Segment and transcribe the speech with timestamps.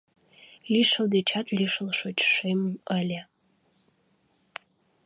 [0.73, 2.61] Лишыл дечат лишыл шочшем
[2.99, 3.21] ыле